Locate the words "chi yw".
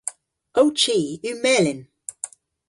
0.81-1.37